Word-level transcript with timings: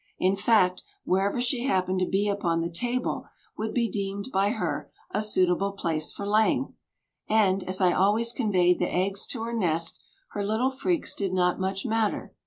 In 0.17 0.35
fact, 0.35 0.81
wherever 1.05 1.39
she 1.39 1.63
happened 1.65 1.99
to 1.99 2.07
be 2.09 2.27
upon 2.27 2.61
the 2.61 2.71
table 2.71 3.27
would 3.55 3.71
be 3.71 3.87
deemed 3.87 4.29
by 4.33 4.49
her 4.49 4.89
a 5.11 5.21
suitable 5.21 5.73
place 5.73 6.11
for 6.11 6.25
laying; 6.25 6.73
and, 7.29 7.61
as 7.65 7.79
I 7.79 7.91
always 7.93 8.33
conveyed 8.33 8.79
the 8.79 8.91
eggs 8.91 9.27
to 9.27 9.43
her 9.43 9.53
nest, 9.53 9.99
her 10.29 10.43
little 10.43 10.71
freaks 10.71 11.13
did 11.13 11.33
not 11.33 11.59
much 11.59 11.85
matter. 11.85 12.33